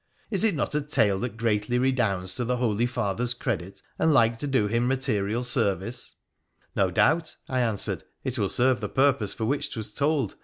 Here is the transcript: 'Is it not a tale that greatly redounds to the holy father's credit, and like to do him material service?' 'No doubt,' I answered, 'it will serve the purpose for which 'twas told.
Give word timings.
'Is 0.31 0.43
it 0.43 0.55
not 0.55 0.73
a 0.73 0.81
tale 0.81 1.19
that 1.19 1.37
greatly 1.37 1.77
redounds 1.77 2.33
to 2.33 2.43
the 2.43 2.57
holy 2.57 2.87
father's 2.87 3.35
credit, 3.35 3.83
and 3.99 4.11
like 4.11 4.35
to 4.37 4.47
do 4.47 4.65
him 4.65 4.87
material 4.87 5.43
service?' 5.43 6.15
'No 6.75 6.89
doubt,' 6.89 7.35
I 7.47 7.59
answered, 7.59 8.03
'it 8.23 8.39
will 8.39 8.49
serve 8.49 8.81
the 8.81 8.89
purpose 8.89 9.35
for 9.35 9.45
which 9.45 9.71
'twas 9.71 9.93
told. 9.93 10.37